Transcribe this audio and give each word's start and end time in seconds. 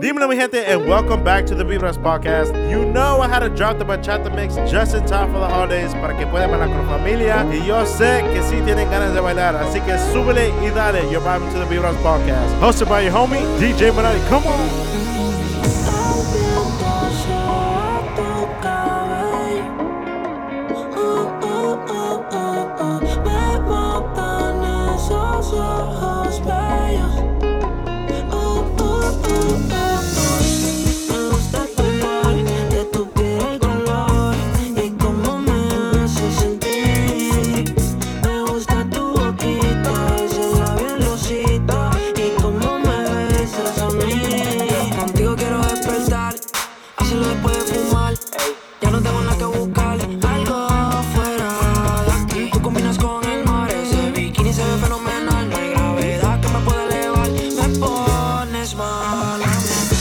Dímelo, 0.00 0.28
mi 0.28 0.36
gente, 0.36 0.64
and 0.64 0.88
welcome 0.88 1.22
back 1.22 1.44
to 1.44 1.54
the 1.54 1.62
Vibras 1.62 1.98
Podcast. 1.98 2.54
You 2.70 2.86
know 2.86 3.20
I 3.20 3.28
had 3.28 3.40
to 3.40 3.50
drop 3.50 3.78
the 3.78 3.84
bachata 3.84 4.34
mix 4.34 4.56
just 4.70 4.94
in 4.94 5.04
time 5.04 5.30
for 5.30 5.38
the 5.40 5.46
holidays 5.46 5.92
para 5.92 6.16
que 6.16 6.26
puedan 6.26 6.50
bailar 6.50 6.68
con 6.68 6.86
familia. 6.88 7.44
Y 7.52 7.66
yo 7.66 7.84
sé 7.84 8.22
que 8.32 8.42
sí 8.42 8.64
tienen 8.64 8.90
ganas 8.90 9.12
de 9.12 9.20
bailar, 9.20 9.56
así 9.56 9.78
que 9.82 9.98
súbele 10.10 10.48
y 10.64 10.70
dale. 10.70 11.02
You're 11.10 11.20
vibing 11.20 11.52
to 11.52 11.58
the 11.58 11.66
Vibras 11.66 11.96
Podcast. 12.02 12.48
Hosted 12.62 12.88
by 12.88 13.02
your 13.02 13.12
homie, 13.12 13.42
DJ 13.58 13.92
Manati. 13.92 14.26
Come 14.30 14.46
on. 14.46 14.99
alone. 59.42 59.99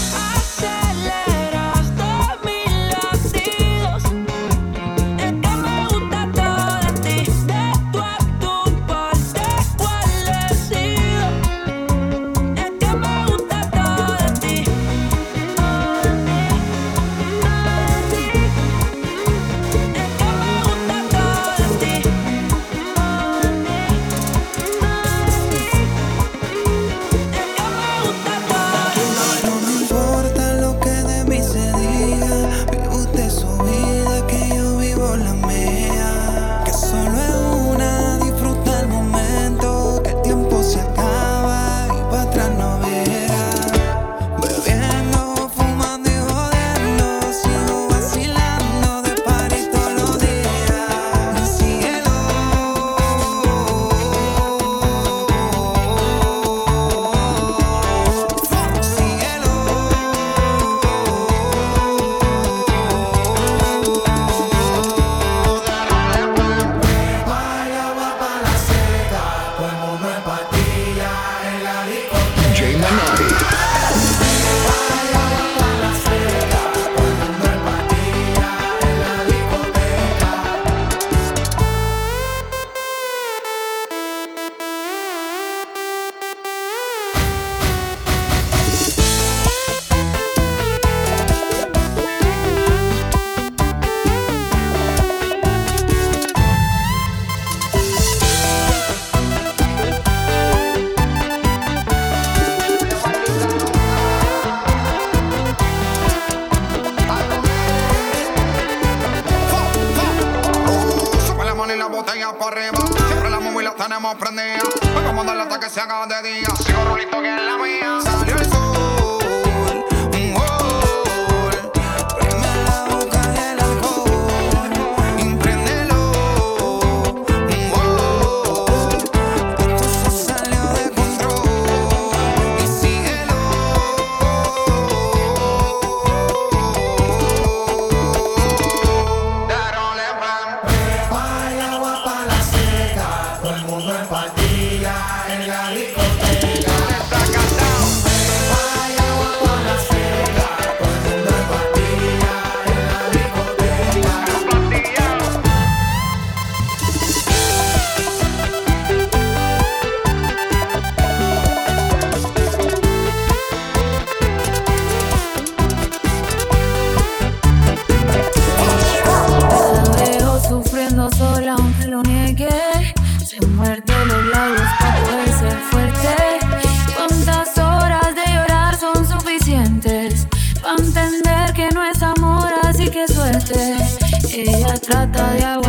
trata 184.89 185.33
de 185.33 185.45
algo 185.45 185.68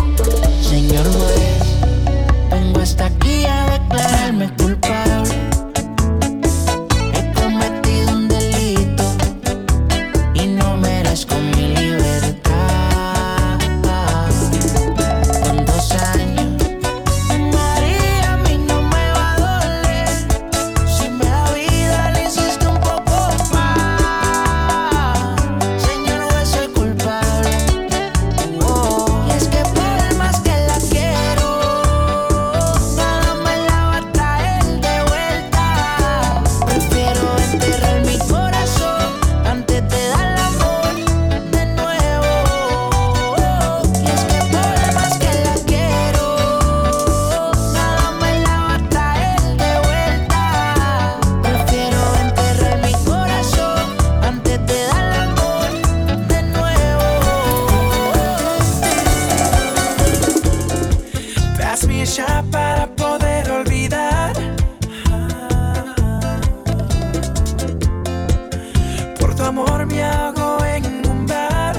Me 69.91 70.03
hago 70.03 70.63
en 70.63 70.85
un 71.09 71.27
bar. 71.27 71.75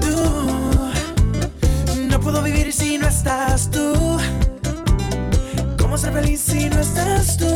Tú 0.00 0.16
no 2.08 2.18
puedo 2.18 2.42
vivir 2.42 2.72
si 2.72 2.96
no 2.96 3.06
estás 3.06 3.70
tú. 3.70 4.18
¿Cómo 5.78 5.98
ser 5.98 6.14
feliz 6.14 6.40
si 6.40 6.70
no 6.70 6.80
estás 6.80 7.36
tú? 7.36 7.52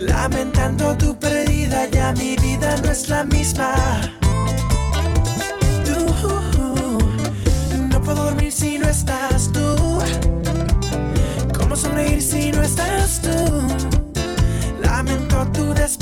Lamentando 0.00 0.96
tu 0.96 1.16
pérdida 1.16 1.88
ya 1.88 2.12
mi 2.12 2.34
vida 2.36 2.76
no 2.82 2.90
es 2.90 3.08
la 3.08 3.22
misma. 3.22 3.72
Tu 5.84 7.78
no 7.88 8.02
puedo 8.02 8.24
dormir 8.24 8.50
si 8.50 8.76
no 8.78 8.88
está. 8.88 9.21
roturas 15.44 15.98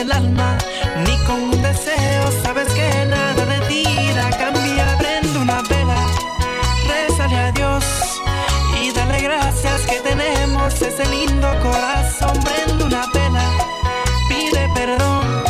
el 0.00 0.12
alma, 0.12 0.58
ni 1.04 1.16
con 1.24 1.42
un 1.42 1.62
deseo, 1.62 2.24
sabes 2.42 2.68
que 2.74 3.06
nada 3.06 3.46
de 3.46 3.58
ti 3.68 3.84
irá 4.10 4.28
cambia. 4.30 4.52
cambiar. 4.52 4.98
Prende 4.98 5.38
una 5.38 5.62
vela, 5.62 6.00
rezale 6.88 7.36
a 7.36 7.52
Dios 7.52 7.84
y 8.80 8.92
dale 8.92 9.20
gracias 9.20 9.80
que 9.86 9.98
tenemos 10.00 10.82
ese 10.82 11.04
lindo 11.08 11.48
corazón. 11.62 12.38
Prende 12.44 12.84
una 12.84 13.04
vela, 13.14 13.46
pide 14.28 14.68
perdón 14.74 15.44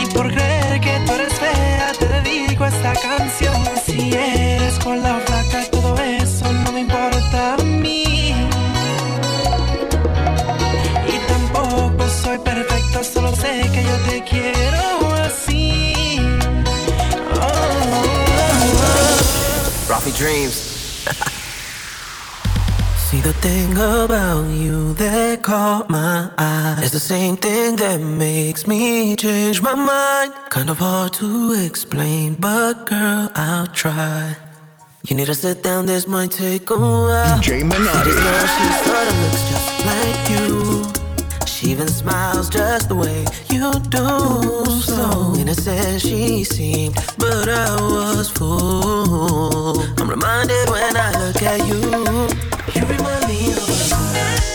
y 0.00 0.06
por 0.14 0.32
creer 0.32 0.80
que 0.80 1.00
tú 1.04 1.12
eres 1.12 1.34
fea 1.34 1.92
te 1.98 2.06
dedico 2.06 2.64
esta 2.66 2.92
canción. 2.94 3.56
Si 3.84 4.12
eres 4.12 4.78
con 4.84 5.02
la 5.02 5.18
flaca 5.26 5.43
dreams. 20.16 20.54
See 23.14 23.20
the 23.20 23.32
thing 23.34 23.72
about 23.72 24.48
you 24.48 24.94
that 24.94 25.42
caught 25.42 25.88
my 25.88 26.30
eye 26.36 26.80
It's 26.82 26.90
the 26.90 26.98
same 26.98 27.36
thing 27.36 27.76
that 27.76 28.00
makes 28.00 28.66
me 28.66 29.14
change 29.14 29.62
my 29.62 29.74
mind 29.74 30.32
Kind 30.48 30.68
of 30.70 30.78
hard 30.78 31.12
to 31.14 31.52
explain, 31.52 32.34
but 32.34 32.86
girl, 32.86 33.30
I'll 33.36 33.68
try 33.68 34.36
You 35.08 35.14
need 35.16 35.26
to 35.26 35.34
sit 35.34 35.62
down, 35.62 35.86
this 35.86 36.08
might 36.08 36.32
take 36.32 36.70
a 36.70 36.76
while 36.76 37.38
DJ 37.38 37.62
Minotti. 37.62 38.10
Of 38.10 39.73
even 41.74 41.88
smiles 41.88 42.48
just 42.48 42.88
the 42.88 42.94
way 42.94 43.24
you 43.50 43.72
do. 43.90 44.64
So 44.80 45.34
innocent 45.36 46.00
she 46.00 46.44
seemed, 46.44 46.94
but 47.18 47.48
I 47.48 47.74
was 47.80 48.30
fooled. 48.30 50.00
I'm 50.00 50.08
reminded 50.08 50.70
when 50.70 50.96
I 50.96 51.10
look 51.26 51.42
at 51.42 51.66
you. 51.66 51.80
You 52.74 52.86
remind 52.86 53.26
me 53.26 53.52
of. 53.54 54.53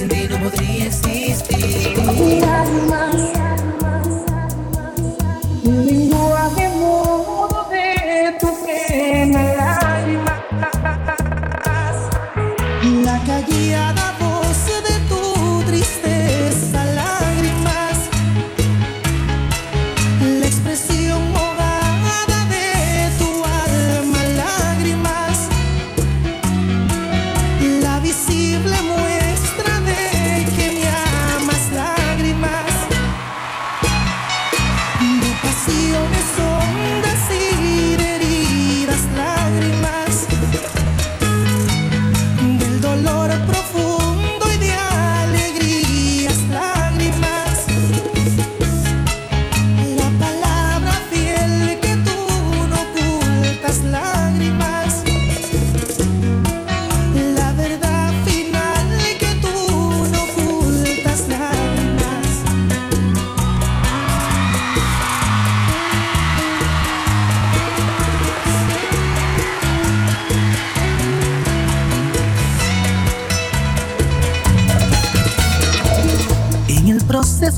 sin 0.00 0.08
ti 0.08 0.28
no 0.28 0.40
podría 0.40 0.86
existir. 0.86 1.20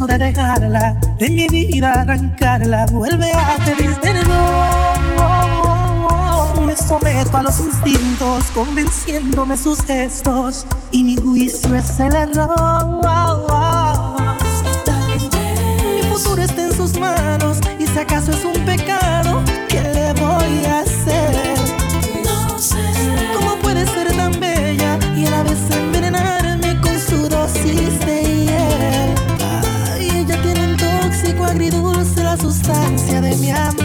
de 0.06 0.18
dejarla, 0.18 0.96
de 1.18 1.30
mi 1.30 1.46
vida 1.48 1.92
arrancarla, 1.92 2.86
vuelve 2.86 3.32
a 3.32 3.56
pedir 3.64 3.94
perdón. 4.00 4.32
Me 6.66 6.76
someto 6.76 7.36
a 7.36 7.42
los 7.42 7.60
instintos, 7.60 8.44
convenciéndome 8.54 9.56
sus 9.56 9.82
gestos, 9.82 10.66
y 10.90 11.04
mi 11.04 11.16
juicio 11.16 11.74
es 11.74 12.00
el 12.00 12.14
error. 12.14 13.00
Mi 15.94 16.02
futuro 16.12 16.42
está 16.42 16.62
en 16.62 16.72
sus 16.72 16.98
manos, 16.98 17.58
y 17.78 17.86
si 17.86 17.98
acaso 17.98 18.30
es 18.32 18.44
un 18.44 18.52
pecado 18.64 18.71
me 33.42 33.50
mão. 33.50 33.81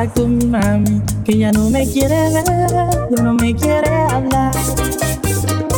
pasa 0.00 0.14
con 0.14 0.38
mi 0.38 0.46
mami? 0.46 1.02
Que 1.24 1.38
ya 1.38 1.52
no 1.52 1.68
me 1.70 1.86
quiere 1.86 2.30
ver, 2.30 3.22
no 3.22 3.34
me 3.34 3.54
quiere 3.54 3.90
hablar. 4.10 4.52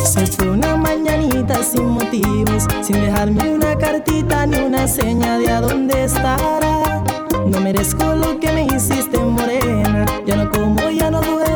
Se 0.05 0.25
fue 0.27 0.49
una 0.49 0.75
mañanita 0.77 1.63
sin 1.63 1.87
motivos, 1.89 2.67
sin 2.81 3.01
dejarme 3.01 3.53
una 3.53 3.75
cartita 3.77 4.45
ni 4.45 4.57
una 4.57 4.87
seña 4.87 5.37
de 5.37 5.49
a 5.51 5.61
dónde 5.61 6.05
estará. 6.05 7.03
No 7.47 7.59
merezco 7.59 8.03
lo 8.15 8.39
que 8.39 8.51
me 8.51 8.65
hiciste, 8.65 9.17
morena. 9.19 10.05
Ya 10.25 10.35
no 10.37 10.51
como, 10.51 10.89
ya 10.89 11.09
no 11.11 11.21
duele. 11.21 11.52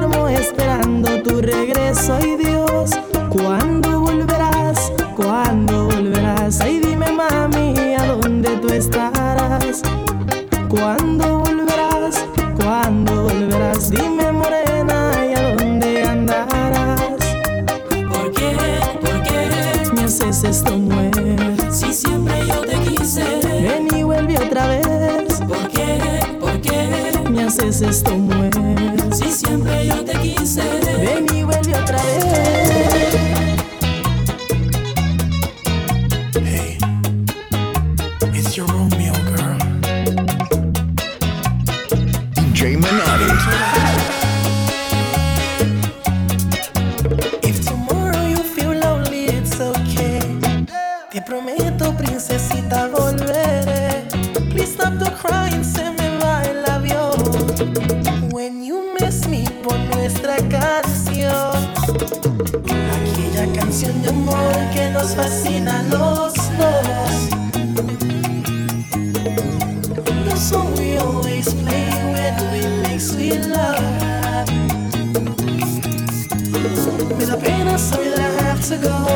ago. 78.71 79.06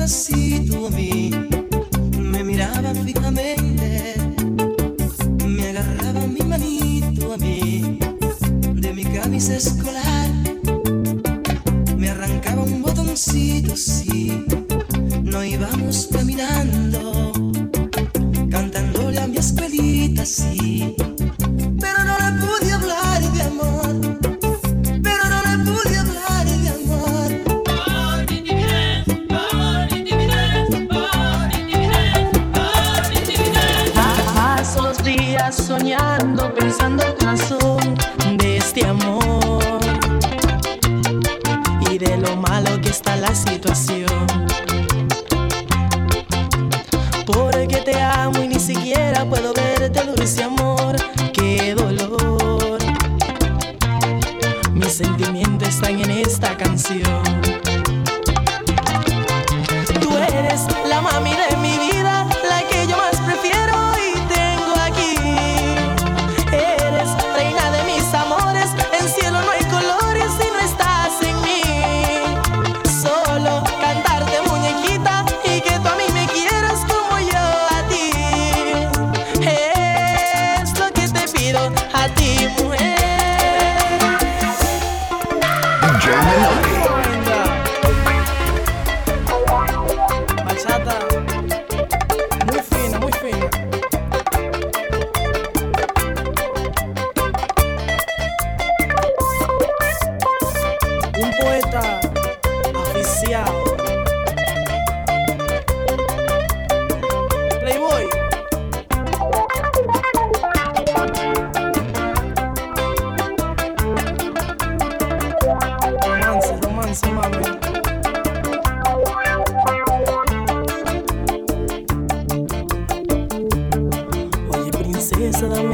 Pedacito 0.00 0.86
a 0.86 0.90
mí, 0.90 1.30
me 2.16 2.42
miraban 2.42 2.96
fijamente. 3.04 4.14
Me 5.46 5.68
agarraba 5.68 6.26
mi 6.26 6.40
manito 6.40 7.34
a 7.34 7.36
mí. 7.36 7.98
De 8.76 8.94
mi 8.94 9.04
camisa 9.04 9.56
escolar, 9.56 10.19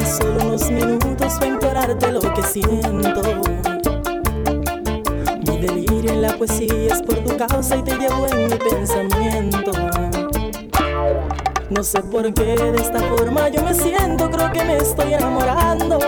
solo 0.07 0.47
unos 0.47 0.71
minutos 0.71 1.35
para 1.35 1.47
implorarte 1.47 2.13
lo 2.13 2.21
que 2.21 2.43
siento. 2.43 3.23
Mi 5.47 5.59
delirio 5.59 6.13
en 6.13 6.23
la 6.23 6.37
poesía 6.37 6.95
es 6.95 7.03
por 7.03 7.17
tu 7.25 7.37
causa 7.37 7.77
y 7.77 7.83
te 7.83 7.97
llevo 7.97 8.27
en 8.29 8.45
mi 8.47 8.55
pensamiento. 8.57 9.73
No 11.71 11.83
sé 11.83 12.01
por 12.03 12.33
qué 12.33 12.57
de 12.57 12.77
esta 12.77 13.01
forma 13.01 13.49
yo 13.49 13.63
me 13.63 13.75
siento, 13.75 14.31
creo 14.31 14.53
que 14.53 14.65
me 14.65 14.77
estoy 14.77 15.15
enamorando. 15.15 15.99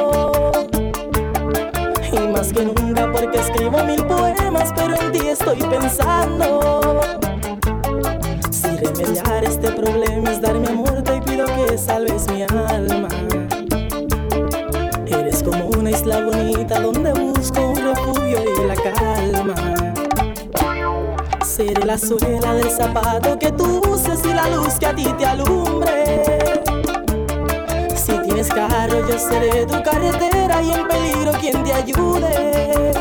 Y 2.12 2.18
más 2.28 2.52
que 2.52 2.64
nunca 2.64 3.10
porque 3.12 3.40
escribo 3.40 3.82
mil 3.84 4.04
poemas, 4.06 4.72
pero 4.76 4.94
en 4.94 5.12
ti 5.12 5.26
estoy 5.26 5.58
pensando. 5.58 7.00
Si 8.50 8.68
remediar 8.68 9.44
este 9.44 9.72
problema 9.72 10.30
es 10.30 10.40
darme 10.40 10.68
amor, 10.68 11.02
te 11.02 11.20
pido 11.22 11.46
que 11.46 11.76
salves 11.76 12.28
mi 12.30 12.42
alma. 12.42 13.08
Isla 15.90 16.20
bonita 16.20 16.80
donde 16.80 17.12
busco 17.12 17.60
un 17.70 17.76
refugio 17.76 18.38
y 18.44 18.66
la 18.66 18.74
calma. 18.74 19.54
Seré 21.42 21.84
la 21.84 21.96
suela 21.96 22.52
del 22.54 22.70
zapato 22.70 23.38
que 23.38 23.50
tú 23.52 23.80
uses 23.88 24.20
y 24.24 24.34
la 24.34 24.50
luz 24.50 24.74
que 24.74 24.86
a 24.86 24.94
ti 24.94 25.06
te 25.16 25.24
alumbre. 25.24 26.62
Si 27.96 28.12
tienes 28.18 28.48
carro, 28.48 29.08
yo 29.08 29.18
seré 29.18 29.64
tu 29.64 29.82
carretera 29.82 30.62
y 30.62 30.72
en 30.72 30.86
peligro 30.86 31.32
quien 31.40 31.64
te 31.64 31.72
ayude. 31.72 32.92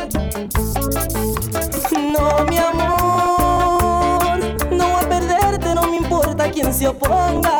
No, 2.14 2.46
mi 2.50 2.58
amor, 2.58 4.40
no 4.72 4.88
voy 4.88 5.04
a 5.04 5.10
perderte, 5.10 5.76
no 5.76 5.82
me 5.90 5.98
importa 5.98 6.50
quién 6.50 6.74
se 6.74 6.88
oponga. 6.88 7.57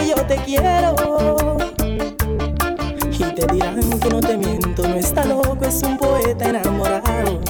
Que 0.00 0.08
yo 0.08 0.14
te 0.26 0.36
quiero. 0.44 0.94
Y 3.12 3.22
te 3.34 3.46
dirán 3.52 3.80
que 4.00 4.08
no 4.08 4.20
te 4.20 4.36
miento, 4.36 4.88
no 4.88 4.96
está 4.96 5.24
loco, 5.24 5.58
es 5.62 5.82
un 5.82 5.96
poeta 5.98 6.48
enamorado. 6.48 7.49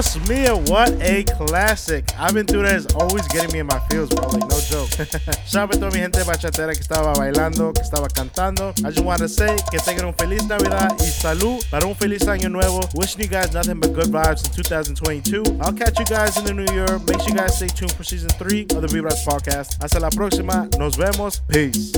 Dios 0.00 0.16
mío, 0.30 0.66
what 0.70 0.90
a 1.02 1.24
classic. 1.24 2.06
I've 2.18 2.32
been 2.32 2.46
Aventura 2.46 2.74
is 2.74 2.86
always 2.94 3.28
getting 3.28 3.52
me 3.52 3.58
in 3.58 3.66
my 3.66 3.78
feels, 3.90 4.08
bro. 4.08 4.28
Like, 4.28 4.48
no 4.48 4.58
joke. 4.60 4.88
Shout 5.46 5.64
out 5.64 5.72
to 5.72 5.78
toda 5.78 5.90
mi 5.90 6.00
gente 6.00 6.24
bachatera 6.24 6.72
que 6.72 6.80
estaba 6.80 7.12
bailando, 7.12 7.74
que 7.74 7.82
estaba 7.82 8.08
cantando. 8.08 8.72
I 8.82 8.92
just 8.92 9.04
want 9.04 9.18
to 9.18 9.28
say 9.28 9.58
que 9.70 9.78
tengan 9.78 10.06
un 10.06 10.14
feliz 10.14 10.48
Navidad 10.48 10.96
y 11.00 11.10
salud 11.10 11.62
para 11.70 11.86
un 11.86 11.94
feliz 11.94 12.26
año 12.28 12.48
nuevo. 12.48 12.80
Wishing 12.94 13.20
you 13.20 13.28
guys 13.28 13.52
nothing 13.52 13.78
but 13.78 13.92
good 13.92 14.10
vibes 14.10 14.42
in 14.46 14.52
2022. 14.54 15.58
I'll 15.60 15.74
catch 15.74 15.98
you 15.98 16.06
guys 16.06 16.34
in 16.38 16.46
the 16.46 16.54
new 16.54 16.72
year. 16.72 16.98
Make 17.00 17.20
sure 17.20 17.28
you 17.28 17.34
guys 17.34 17.58
stay 17.58 17.68
tuned 17.68 17.92
for 17.92 18.02
season 18.02 18.30
three 18.38 18.62
of 18.74 18.80
the 18.80 18.88
Vibras 18.88 19.22
podcast. 19.26 19.82
Hasta 19.82 20.00
la 20.00 20.08
próxima. 20.08 20.66
Nos 20.78 20.96
vemos. 20.96 21.42
Peace. 21.46 21.92